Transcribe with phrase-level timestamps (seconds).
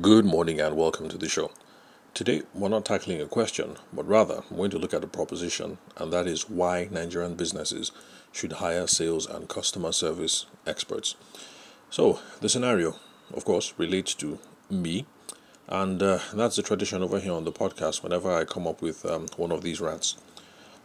[0.00, 1.50] Good morning and welcome to the show.
[2.14, 5.78] Today, we're not tackling a question, but rather, I'm going to look at a proposition,
[5.96, 7.90] and that is why Nigerian businesses
[8.32, 11.16] should hire sales and customer service experts.
[11.90, 12.96] So, the scenario,
[13.34, 14.38] of course, relates to
[14.70, 15.06] me,
[15.68, 19.04] and uh, that's the tradition over here on the podcast whenever I come up with
[19.04, 20.16] um, one of these rants.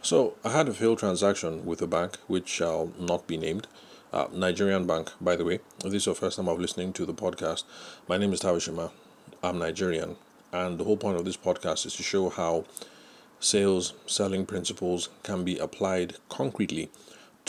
[0.02, 3.68] So, I had a failed transaction with a bank which shall not be named.
[4.11, 5.59] Uh, Nigerian Bank, by the way.
[5.84, 7.63] This is your first time of listening to the podcast,
[8.07, 8.91] my name is Tavershima.
[9.45, 10.15] I'm Nigerian,
[10.51, 12.65] and the whole point of this podcast is to show how
[13.39, 16.89] sales, selling principles can be applied concretely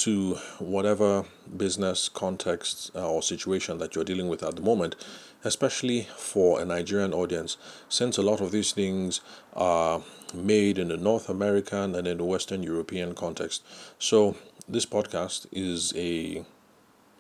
[0.05, 1.25] to whatever
[1.57, 4.95] business context uh, or situation that you're dealing with at the moment,
[5.43, 7.57] especially for a Nigerian audience,
[7.89, 9.23] since a lot of these things
[9.55, 10.03] are
[10.35, 13.65] made in the North American and in the Western European context.
[13.99, 14.37] So,
[14.69, 16.45] this podcast is a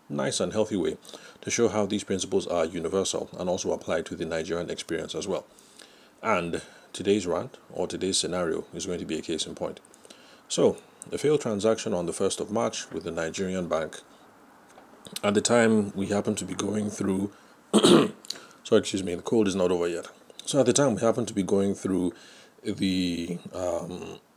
[0.09, 0.97] nice and healthy way
[1.41, 5.27] to show how these principles are universal and also apply to the Nigerian experience as
[5.27, 5.45] well.
[6.23, 9.81] And today's rant or today's scenario is going to be a case in point.
[10.49, 10.77] So,
[11.13, 14.01] a failed transaction on the 1st of March with the Nigerian bank.
[15.23, 17.33] At the time, we happened to be going through,
[17.75, 20.09] so excuse me, the cold is not over yet.
[20.45, 22.13] So, at the time, we happened to be going through
[22.63, 24.19] the um,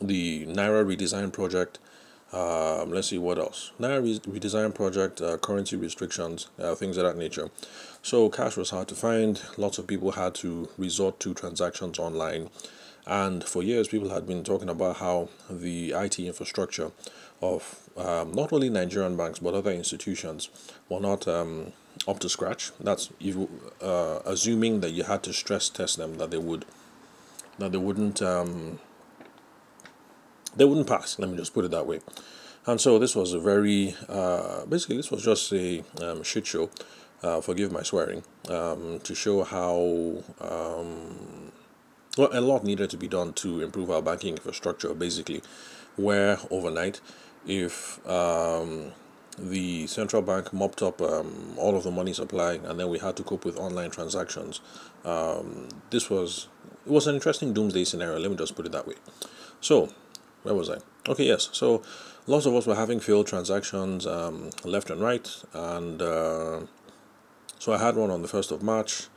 [0.00, 1.78] the Naira redesign project
[2.32, 3.72] um, let's see what else.
[3.80, 7.50] Naira redesign project, uh, currency restrictions, uh, things of that nature.
[8.02, 9.42] So cash was hard to find.
[9.56, 12.50] Lots of people had to resort to transactions online.
[13.06, 16.92] And for years, people had been talking about how the IT infrastructure
[17.42, 20.50] of um, not only Nigerian banks but other institutions
[20.88, 21.72] were not um,
[22.06, 22.70] up to scratch.
[22.78, 23.10] That's
[23.82, 26.64] uh, assuming that you had to stress test them that they would,
[27.58, 28.78] that they wouldn't um,
[30.56, 31.18] they wouldn't pass.
[31.18, 32.00] Let me just put it that way.
[32.66, 36.70] And so this was a very, uh, basically, this was just a um, shit show.
[37.22, 38.22] Uh, forgive my swearing.
[38.48, 41.52] Um, to show how um,
[42.16, 44.94] well a lot needed to be done to improve our banking infrastructure.
[44.94, 45.42] Basically,
[45.96, 47.00] where overnight,
[47.46, 48.92] if um,
[49.38, 53.16] the central bank mopped up um, all of the money supply, and then we had
[53.16, 54.60] to cope with online transactions.
[55.04, 56.48] Um, this was
[56.86, 58.18] it was an interesting doomsday scenario.
[58.18, 58.94] Let me just put it that way.
[59.60, 59.90] So
[60.42, 60.78] where was I?
[61.08, 61.48] Okay, yes.
[61.52, 61.82] So
[62.26, 66.60] lots of us were having failed transactions um, left and right, and uh,
[67.58, 69.08] so I had one on the first of March.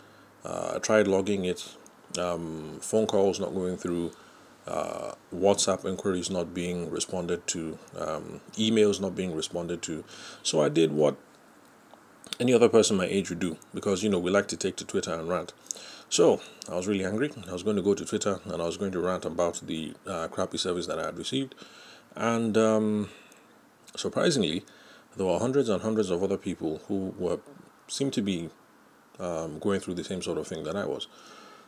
[0.44, 1.76] Uh, I tried logging it.
[2.20, 4.12] Um, phone calls not going through.
[4.68, 7.78] Uh, WhatsApp inquiries not being responded to.
[7.98, 10.04] Um, emails not being responded to.
[10.42, 11.18] So I did what
[12.40, 14.86] any other person my age would do because you know we like to take to
[14.86, 15.54] Twitter and rant.
[16.14, 17.32] So I was really angry.
[17.50, 19.96] I was going to go to Twitter and I was going to rant about the
[20.06, 21.56] uh, crappy service that I had received.
[22.16, 23.10] And um,
[23.96, 24.64] surprisingly,
[25.18, 27.40] there were hundreds and hundreds of other people who were
[27.88, 28.52] seemed to be
[29.18, 31.08] um, going through the same sort of thing that I was.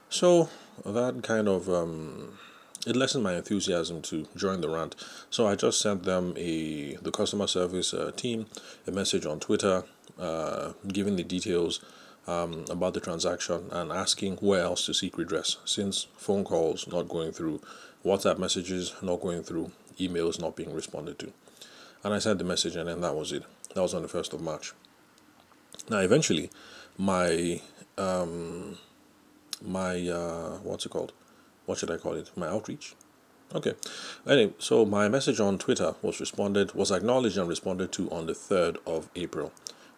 [0.10, 0.50] So
[0.86, 2.38] that kind of um,
[2.86, 4.96] it lessened my enthusiasm to join the rant.
[5.32, 8.46] So I just sent them a the customer service uh, team
[8.86, 9.86] a message on Twitter,
[10.20, 11.80] uh, giving the details
[12.28, 17.08] um, about the transaction and asking where else to seek redress since phone calls not
[17.08, 17.62] going through,
[18.04, 21.32] WhatsApp messages not going through, emails not being responded to.
[22.04, 23.44] And I sent the message and then that was it.
[23.74, 24.74] That was on the 1st of March.
[25.90, 26.50] Now, eventually,
[26.98, 27.62] my,
[27.98, 28.78] um,
[29.62, 31.14] my, uh, what's it called?
[31.66, 32.32] What should I call it?
[32.36, 32.96] My outreach?
[33.54, 33.74] Okay.
[34.28, 38.34] Anyway, so my message on Twitter was responded, was acknowledged and responded to on the
[38.34, 39.52] 3rd of April.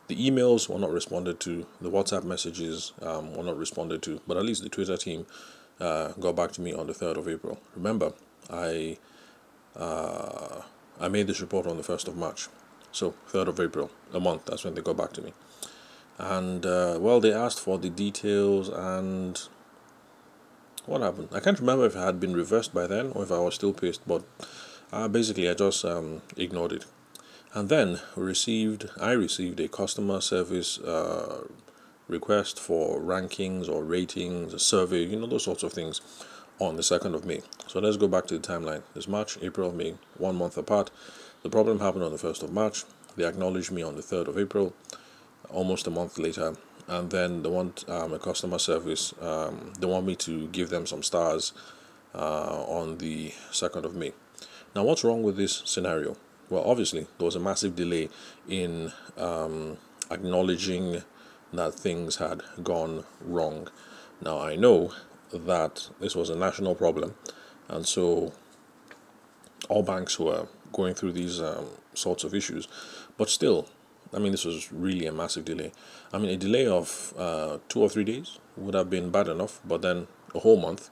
[0.07, 1.65] The emails were not responded to.
[1.81, 4.21] The WhatsApp messages um, were not responded to.
[4.25, 5.25] But at least the Twitter team
[5.79, 7.59] uh, got back to me on the third of April.
[7.75, 8.13] Remember,
[8.49, 8.97] I
[9.75, 10.61] uh,
[10.99, 12.47] I made this report on the first of March,
[12.91, 14.45] so third of April, a month.
[14.45, 15.33] That's when they got back to me.
[16.17, 19.39] And uh, well, they asked for the details and
[20.85, 21.29] what happened.
[21.31, 23.73] I can't remember if it had been reversed by then or if I was still
[23.73, 24.23] pissed, but
[24.91, 26.85] uh, basically I just um, ignored it.
[27.57, 31.47] And then we received I received a customer service uh,
[32.07, 35.99] request for rankings or ratings, a survey, you know those sorts of things,
[36.59, 37.41] on the second of May.
[37.65, 38.83] So let's go back to the timeline.
[38.95, 40.91] It's March, April, May, one month apart.
[41.41, 42.83] The problem happened on the first of March.
[43.15, 44.75] They acknowledged me on the third of April,
[45.49, 46.57] almost a month later,
[46.87, 49.15] and then they want um, a customer service.
[49.19, 51.53] Um, they want me to give them some stars
[52.13, 54.13] uh, on the second of May.
[54.75, 56.17] Now, what's wrong with this scenario?
[56.49, 58.09] Well, obviously, there was a massive delay
[58.47, 59.77] in um,
[60.09, 61.03] acknowledging
[61.53, 63.69] that things had gone wrong.
[64.21, 64.93] Now, I know
[65.31, 67.15] that this was a national problem,
[67.67, 68.33] and so
[69.69, 72.67] all banks were going through these um, sorts of issues,
[73.17, 73.67] but still,
[74.13, 75.71] I mean, this was really a massive delay.
[76.13, 79.59] I mean, a delay of uh, two or three days would have been bad enough,
[79.65, 80.89] but then a whole month.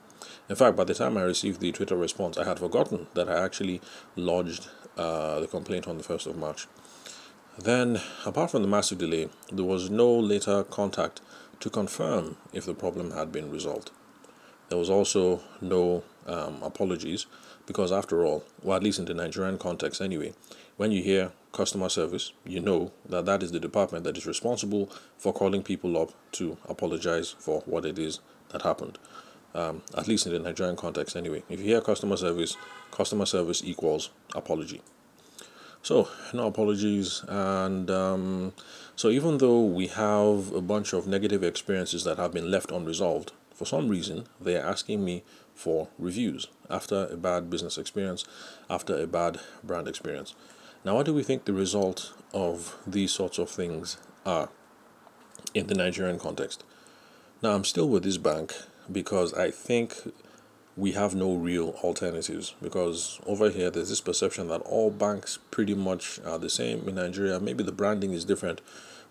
[0.48, 3.42] In fact, by the time I received the Twitter response, I had forgotten that I
[3.44, 3.80] actually
[4.16, 6.66] lodged uh, the complaint on the 1st of March.
[7.58, 11.20] Then, apart from the massive delay, there was no later contact
[11.60, 13.90] to confirm if the problem had been resolved.
[14.68, 17.26] There was also no um, apologies
[17.66, 20.34] because, after all, well, at least in the Nigerian context anyway,
[20.76, 24.90] when you hear customer service, you know that that is the department that is responsible
[25.16, 28.20] for calling people up to apologize for what it is
[28.50, 28.98] that happened.
[29.56, 31.42] Um, at least in the Nigerian context, anyway.
[31.48, 32.58] If you hear customer service,
[32.90, 34.82] customer service equals apology.
[35.82, 37.24] So, no apologies.
[37.26, 38.52] And um,
[38.96, 43.32] so, even though we have a bunch of negative experiences that have been left unresolved,
[43.54, 45.22] for some reason, they are asking me
[45.54, 48.26] for reviews after a bad business experience,
[48.68, 50.34] after a bad brand experience.
[50.84, 54.50] Now, what do we think the result of these sorts of things are
[55.54, 56.62] in the Nigerian context?
[57.42, 58.52] Now, I'm still with this bank
[58.90, 59.94] because I think
[60.76, 65.74] we have no real alternatives because over here there's this perception that all banks pretty
[65.74, 67.40] much are the same in Nigeria.
[67.40, 68.60] Maybe the branding is different,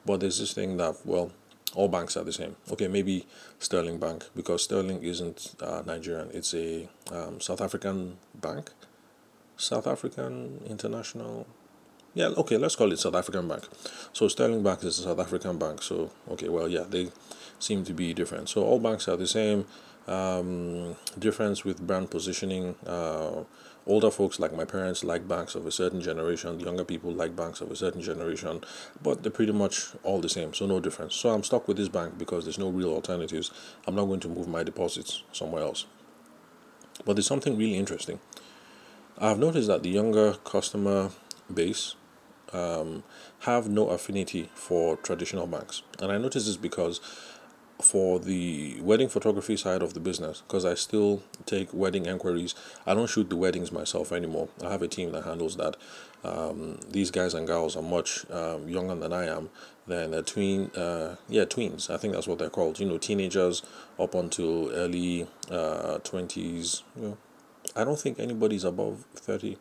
[0.06, 1.32] but there's this thing that, well,
[1.74, 2.56] all banks are the same.
[2.72, 3.26] Okay, maybe
[3.60, 8.72] Sterling Bank because Sterling isn't uh, Nigerian, it's a um, South African bank.
[9.58, 11.48] South African International
[12.16, 13.68] yeah, okay, let's call it South African Bank.
[14.14, 15.84] So Sterling Bank is a South African bank.
[15.84, 17.12] So, okay, well, yeah, they
[17.60, 18.48] seem to be different.
[18.48, 19.66] So all banks are the same.
[20.08, 22.76] Um, difference with brand positioning.
[22.88, 23.44] Uh,
[23.86, 26.58] older folks like my parents like banks of a certain generation.
[26.62, 28.62] Younger people like banks of a certain generation.
[29.04, 30.54] But they're pretty much all the same.
[30.54, 31.16] So no difference.
[31.16, 33.52] So I'm stuck with this bank because there's no real alternatives.
[33.86, 35.86] I'm not going to move my deposits somewhere else.
[37.04, 38.22] But there's something really interesting.
[39.18, 41.10] I've noticed that the younger customer
[41.54, 41.96] base
[42.54, 43.04] um,
[43.42, 45.82] have no affinity for traditional banks.
[46.00, 47.00] And I notice this because
[47.82, 52.56] for the wedding photography side of the business, because I still take wedding inquiries,
[52.86, 54.50] I don't shoot the weddings myself anymore.
[54.64, 55.76] I have a team that handles that.
[56.24, 59.50] Um, these guys and girls are much um, younger than I am.
[59.88, 61.90] Then they're tween, uh, yeah, tweens.
[61.90, 62.80] I think that's what they're called.
[62.80, 63.62] You know, teenagers
[64.00, 66.82] up until early uh, 20s.
[66.96, 67.18] You know,
[67.76, 69.58] I don't think anybody's above 30.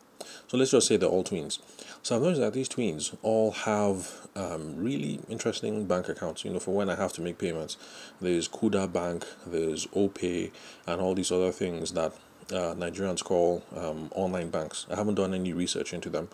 [0.47, 1.59] So let's just say they're all tweens.
[2.05, 6.45] So I've noticed that these tweens all have um, really interesting bank accounts.
[6.45, 7.77] You know, for when I have to make payments,
[8.21, 10.51] there's Kuda Bank, there's OPay,
[10.85, 12.13] and all these other things that
[12.51, 14.85] uh, Nigerians call um, online banks.
[14.91, 16.29] I haven't done any research into them,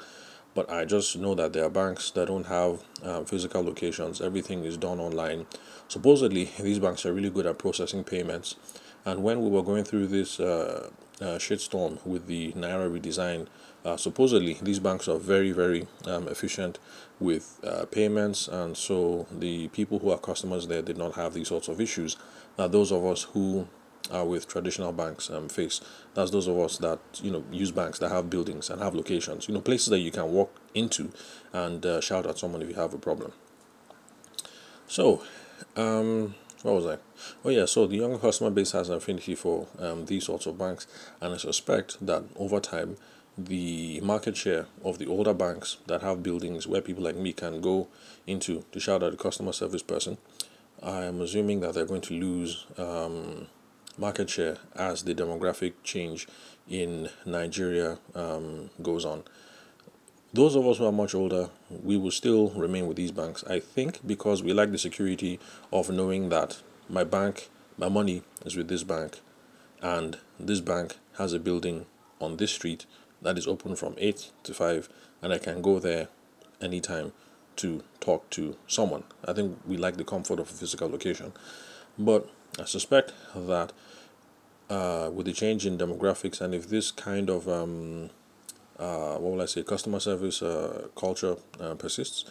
[0.56, 4.20] but I just know that there are banks that don't have uh, physical locations.
[4.20, 5.46] Everything is done online.
[5.88, 8.58] Supposedly, these banks are really good at processing payments.
[9.06, 10.90] And when we were going through this uh,
[11.22, 13.48] uh, shitstorm with the Naira redesign,
[13.86, 16.80] uh, supposedly these banks are very, very um, efficient
[17.20, 21.48] with uh, payments, and so the people who are customers there did not have these
[21.48, 22.18] sorts of issues
[22.58, 23.68] that those of us who
[24.10, 25.82] are with traditional banks um, face.
[26.14, 29.48] That's those of us that you know use banks that have buildings and have locations,
[29.48, 31.12] you know, places that you can walk into
[31.54, 33.34] and uh, shout at someone if you have a problem.
[34.88, 35.24] So,
[35.76, 36.98] um, what was I?
[37.44, 40.58] Oh yeah, so the younger customer base has an affinity for um, these sorts of
[40.58, 40.88] banks,
[41.20, 42.98] and I suspect that over time,
[43.38, 47.62] the market share of the older banks that have buildings where people like me can
[47.62, 47.88] go
[48.28, 50.18] into to shout at the customer service person,
[50.84, 53.48] I am assuming that they're going to lose um,
[53.98, 56.28] market share as the demographic change
[56.70, 59.24] in Nigeria um, goes on.
[60.34, 63.44] Those of us who are much older, we will still remain with these banks.
[63.50, 65.42] I think because we like the security
[65.74, 69.20] of knowing that my bank, my money is with this bank,
[69.82, 71.86] and this bank has a building
[72.22, 72.86] on this street
[73.22, 74.90] that is open from 8 to 5,
[75.22, 76.08] and I can go there
[76.62, 77.12] anytime
[77.58, 79.04] to talk to someone.
[79.28, 81.34] I think we like the comfort of a physical location.
[82.00, 83.74] But I suspect that
[84.70, 88.12] uh, with the change in demographics, and if this kind of um,
[88.82, 92.26] uh, what will I say, customer service uh, culture uh, persists,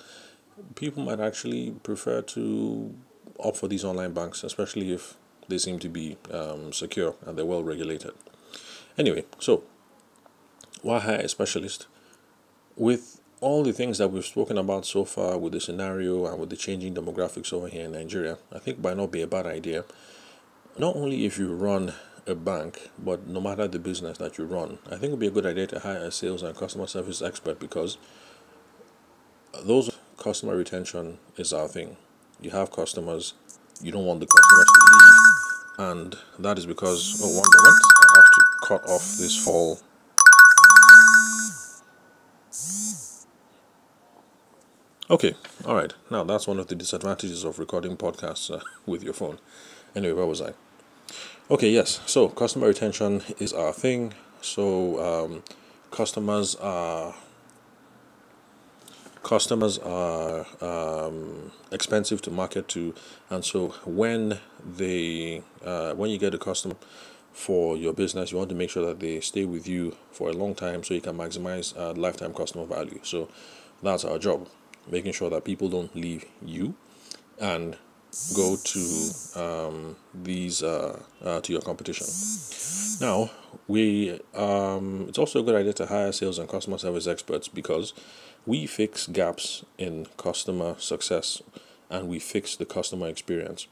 [0.74, 2.94] people might actually prefer to
[3.38, 5.14] opt for these online banks, especially if
[5.48, 8.12] they seem to be um, secure and they're well regulated.
[8.98, 9.62] Anyway, so
[10.82, 11.86] why hire a specialist?
[12.76, 16.50] With all the things that we've spoken about so far with the scenario and with
[16.50, 19.84] the changing demographics over here in Nigeria, I think might not be a bad idea.
[20.78, 21.94] Not only if you run
[22.26, 25.26] a bank, but no matter the business that you run, I think it would be
[25.26, 27.98] a good idea to hire a sales and customer service expert because
[29.64, 31.96] those customer retention is our thing.
[32.40, 33.34] You have customers,
[33.82, 38.16] you don't want the customers to leave, and that is because, oh, one moment, I
[38.16, 39.78] have to cut off this fall.
[45.10, 45.34] Okay,
[45.64, 45.92] all right.
[46.08, 49.40] Now that's one of the disadvantages of recording podcasts uh, with your phone.
[49.96, 50.52] Anyway, where was I?
[51.50, 52.00] Okay, yes.
[52.06, 54.14] So customer retention is our thing.
[54.40, 55.42] So um,
[55.90, 57.12] customers are
[59.24, 62.94] customers are um, expensive to market to,
[63.30, 66.76] and so when they uh, when you get a customer
[67.32, 70.32] for your business, you want to make sure that they stay with you for a
[70.32, 73.00] long time, so you can maximize uh, lifetime customer value.
[73.02, 73.28] So
[73.82, 74.48] that's our job,
[74.88, 76.74] making sure that people don't leave you,
[77.40, 77.76] and
[78.34, 82.06] go to um, these uh, uh, to your competition.
[83.00, 83.30] Now,
[83.68, 87.92] we um, it's also a good idea to hire sales and customer service experts because
[88.46, 91.42] we fix gaps in customer success
[91.88, 93.66] and we fix the customer experience.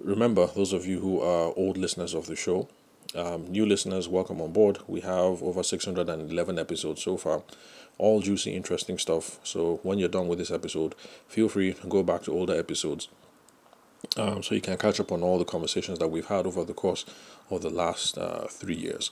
[0.00, 2.68] Remember, those of you who are old listeners of the show,
[3.14, 4.78] um, new listeners, welcome on board.
[4.86, 7.42] We have over 611 episodes so far,
[7.96, 9.40] all juicy, interesting stuff.
[9.42, 10.94] So when you're done with this episode,
[11.26, 13.08] feel free to go back to older episodes
[14.16, 16.74] um, so you can catch up on all the conversations that we've had over the
[16.74, 17.04] course
[17.50, 19.10] of the last uh, three years.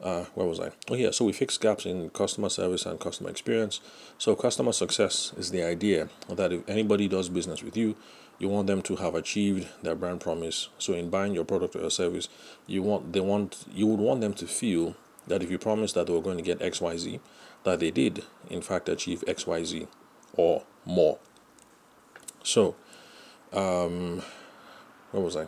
[0.00, 0.70] Uh, where was I?
[0.88, 1.10] Oh, yeah.
[1.10, 3.80] So we fix gaps in customer service and customer experience.
[4.16, 7.96] So customer success is the idea that if anybody does business with you,
[8.38, 10.68] you want them to have achieved their brand promise.
[10.78, 12.28] So in buying your product or your service,
[12.66, 14.94] you want they want you would want them to feel
[15.26, 17.20] that if you promised that they were going to get X Y Z,
[17.64, 19.88] that they did in fact achieve X Y Z
[20.34, 21.18] or more.
[22.44, 22.76] So
[23.52, 24.22] um,
[25.12, 25.46] what was I?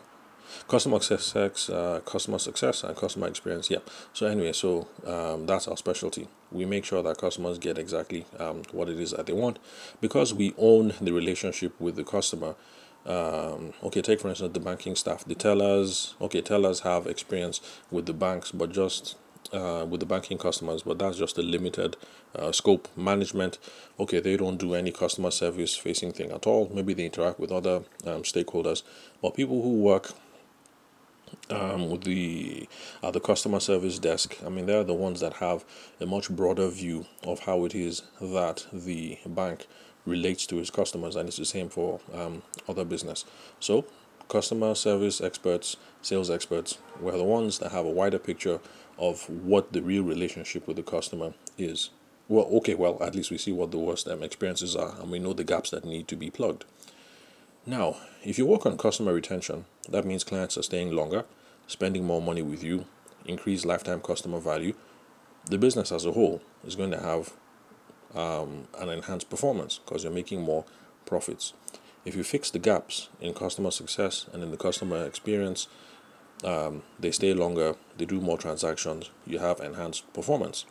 [0.67, 3.69] Customer success, uh, customer success, and customer experience.
[3.69, 3.79] Yeah.
[4.13, 6.27] So anyway, so um, that's our specialty.
[6.51, 9.59] We make sure that customers get exactly um, what it is that they want,
[10.01, 12.55] because we own the relationship with the customer.
[13.05, 15.25] Um, okay, take for instance the banking staff.
[15.25, 19.15] The tellers, okay, tellers have experience with the banks, but just
[19.53, 21.97] uh, with the banking customers, but that's just a limited
[22.35, 23.57] uh, scope management.
[23.99, 26.71] Okay, they don't do any customer service facing thing at all.
[26.73, 28.83] Maybe they interact with other um, stakeholders,
[29.21, 30.13] but people who work
[31.49, 32.67] um, with the
[33.03, 35.65] uh, the customer service desk, I mean, they're the ones that have
[35.99, 39.67] a much broader view of how it is that the bank
[40.05, 43.25] relates to its customers, and it's the same for um, other business.
[43.59, 43.85] So,
[44.29, 48.59] customer service experts, sales experts, we're the ones that have a wider picture
[49.01, 51.89] of what the real relationship with the customer is.
[52.29, 55.19] Well, okay, well, at least we see what the worst um, experiences are and we
[55.19, 56.63] know the gaps that need to be plugged.
[57.65, 61.25] Now, if you work on customer retention, that means clients are staying longer,
[61.67, 62.85] spending more money with you,
[63.25, 64.73] increase lifetime customer value.
[65.45, 67.33] The business as a whole is going to have
[68.13, 70.63] um, an enhanced performance because you're making more
[71.05, 71.53] profits.
[72.05, 75.67] If you fix the gaps in customer success and in the customer experience,
[76.43, 80.65] um, they stay longer, they do more transactions, you have enhanced performance.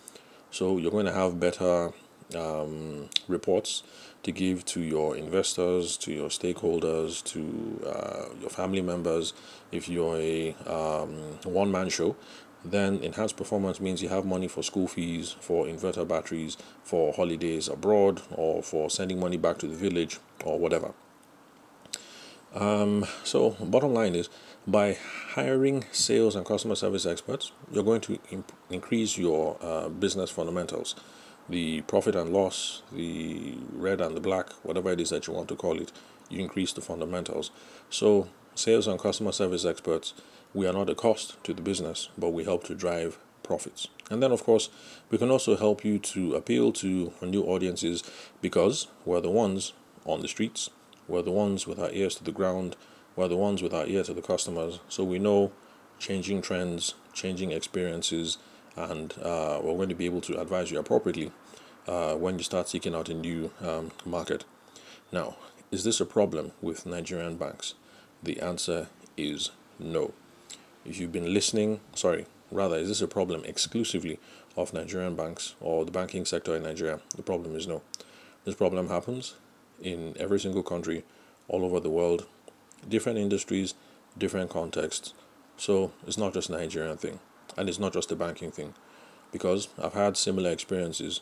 [0.51, 1.93] So you're going to have better
[2.35, 3.83] um, reports
[4.23, 9.33] to give to your investors, to your stakeholders, to uh, your family members.
[9.73, 12.17] If you're a um, one man show,
[12.65, 17.69] then enhanced performance means you have money for school fees, for inverter batteries, for holidays
[17.69, 20.93] abroad, or for sending money back to the village, or whatever.
[22.55, 24.29] Um, so, bottom line is
[24.67, 24.97] by
[25.35, 30.95] hiring sales and customer service experts, you're going to imp- increase your uh, business fundamentals
[31.49, 35.49] the profit and loss, the red and the black, whatever it is that you want
[35.49, 35.91] to call it,
[36.29, 37.51] you increase the fundamentals.
[37.91, 40.15] So, sales and customer service experts,
[40.55, 43.89] we are not a cost to the business, but we help to drive profits.
[44.11, 44.69] And then, of course,
[45.11, 48.05] we can also help you to appeal to new audiences
[48.41, 49.73] because we're the ones
[50.05, 50.71] on the streets
[51.11, 52.77] we're the ones with our ears to the ground.
[53.17, 54.81] We're the ones with our ear to the customers.
[54.89, 55.53] So we know
[55.99, 58.39] changing trends, changing experiences,
[58.77, 61.33] and uh, we're going to be able to advise you appropriately
[61.87, 64.45] uh, when you start seeking out a new um, market.
[65.13, 65.37] Now,
[65.71, 67.75] is this a problem with Nigerian banks?
[68.23, 70.13] The answer is no.
[70.85, 74.19] If you've been listening, sorry, rather, is this a problem exclusively
[74.57, 77.01] of Nigerian banks or the banking sector in Nigeria?
[77.17, 77.83] The problem is no.
[78.45, 79.35] This problem happens
[79.81, 81.05] in every single country
[81.49, 82.27] all over the world,
[82.89, 83.75] different industries,
[84.17, 85.15] different contexts.
[85.57, 87.21] So it's not just Nigerian thing,
[87.57, 88.75] and it's not just a banking thing,
[89.33, 91.21] because I've had similar experiences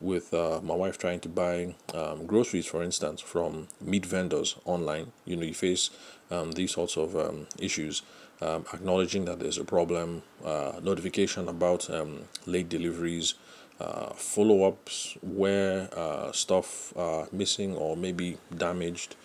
[0.00, 5.12] with uh, my wife trying to buy um, groceries, for instance, from meat vendors online.
[5.24, 5.90] You know, you face
[6.30, 8.02] um, these sorts of um, issues,
[8.40, 13.34] um, acknowledging that there's a problem, uh, notification about um, late deliveries,
[13.80, 19.16] uh, follow ups where uh, stuff are missing or maybe damaged.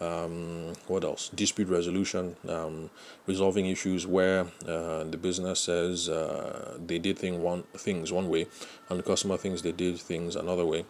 [0.00, 1.28] Um, what else?
[1.30, 2.90] Dispute resolution, um,
[3.26, 8.46] resolving issues where uh, the business says uh, they did thing one things one way,
[8.88, 10.84] and the customer thinks they did things another way.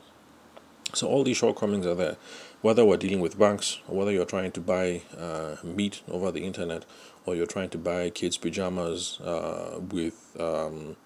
[0.94, 2.16] So all these shortcomings are there.
[2.60, 6.44] Whether we're dealing with banks, or whether you're trying to buy uh, meat over the
[6.44, 6.84] internet,
[7.24, 10.96] or you're trying to buy kids' pajamas uh, with um,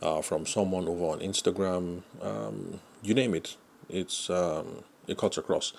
[0.00, 3.56] uh, from someone over on Instagram, um, you name it,
[3.88, 5.72] it's um, it cuts across.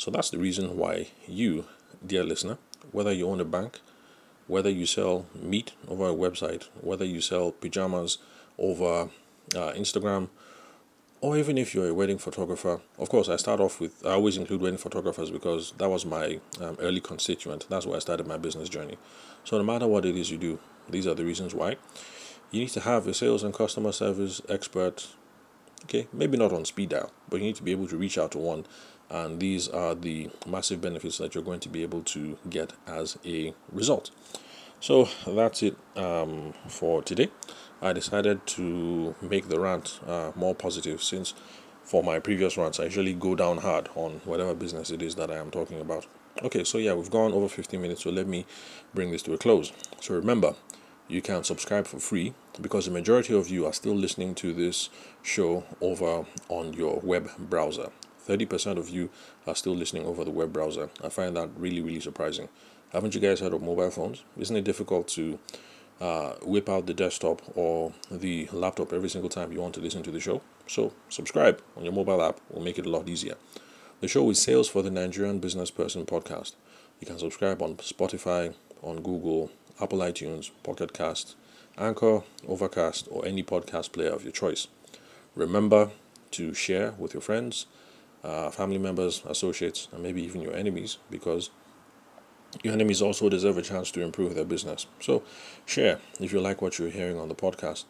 [0.00, 1.66] So that's the reason why you,
[2.04, 2.56] dear listener,
[2.90, 3.80] whether you own a bank,
[4.46, 8.16] whether you sell meat over a website, whether you sell pajamas
[8.58, 9.10] over
[9.54, 10.30] uh, Instagram,
[11.20, 14.38] or even if you're a wedding photographer, of course, I start off with, I always
[14.38, 17.66] include wedding photographers because that was my um, early constituent.
[17.68, 18.96] That's where I started my business journey.
[19.44, 21.76] So, no matter what it is you do, these are the reasons why.
[22.50, 25.08] You need to have a sales and customer service expert,
[25.84, 28.32] okay, maybe not on speed dial, but you need to be able to reach out
[28.32, 28.64] to one.
[29.10, 33.18] And these are the massive benefits that you're going to be able to get as
[33.24, 34.10] a result.
[34.80, 37.28] So, that's it um, for today.
[37.82, 41.34] I decided to make the rant uh, more positive since
[41.82, 45.30] for my previous rants I usually go down hard on whatever business it is that
[45.30, 46.06] I am talking about.
[46.42, 48.46] Okay, so yeah, we've gone over 15 minutes, so let me
[48.94, 49.72] bring this to a close.
[50.00, 50.54] So remember,
[51.08, 54.88] you can subscribe for free because the majority of you are still listening to this
[55.22, 57.90] show over on your web browser.
[58.30, 59.10] 30% of you
[59.46, 60.90] are still listening over the web browser.
[61.02, 62.48] I find that really, really surprising.
[62.92, 64.24] Haven't you guys heard of mobile phones?
[64.36, 65.38] Isn't it difficult to
[66.00, 70.02] uh, whip out the desktop or the laptop every single time you want to listen
[70.02, 70.40] to the show.
[70.66, 73.34] So, subscribe on your mobile app will make it a lot easier.
[74.00, 76.54] The show is Sales for the Nigerian Business Person podcast.
[77.00, 81.36] You can subscribe on Spotify, on Google, Apple iTunes, Pocket Cast,
[81.76, 84.68] Anchor, Overcast, or any podcast player of your choice.
[85.34, 85.90] Remember
[86.32, 87.66] to share with your friends,
[88.22, 91.50] uh, family members, associates, and maybe even your enemies because
[92.62, 94.86] your enemies also deserve a chance to improve their business.
[95.00, 95.22] So,
[95.66, 97.84] share if you like what you're hearing on the podcast.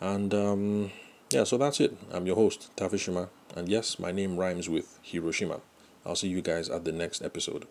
[0.00, 0.92] And um,
[1.30, 1.96] yeah, so that's it.
[2.10, 3.28] I'm your host, Tavershima.
[3.56, 5.60] And yes, my name rhymes with Hiroshima.
[6.04, 7.66] I'll see you guys at the next episode.